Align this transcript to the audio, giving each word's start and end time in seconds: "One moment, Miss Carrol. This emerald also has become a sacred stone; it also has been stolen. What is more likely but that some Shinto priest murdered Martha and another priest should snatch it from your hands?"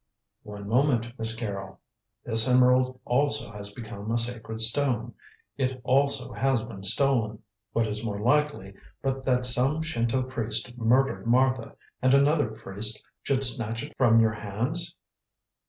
"One 0.41 0.67
moment, 0.67 1.13
Miss 1.19 1.35
Carrol. 1.35 1.79
This 2.25 2.47
emerald 2.49 2.99
also 3.05 3.51
has 3.51 3.71
become 3.71 4.09
a 4.09 4.17
sacred 4.17 4.59
stone; 4.63 5.13
it 5.57 5.79
also 5.83 6.33
has 6.33 6.59
been 6.63 6.81
stolen. 6.81 7.43
What 7.73 7.85
is 7.85 8.03
more 8.03 8.19
likely 8.19 8.73
but 9.03 9.23
that 9.25 9.45
some 9.45 9.83
Shinto 9.83 10.23
priest 10.23 10.75
murdered 10.75 11.27
Martha 11.27 11.75
and 12.01 12.15
another 12.15 12.49
priest 12.49 13.05
should 13.21 13.43
snatch 13.43 13.83
it 13.83 13.95
from 13.95 14.19
your 14.19 14.33
hands?" 14.33 14.95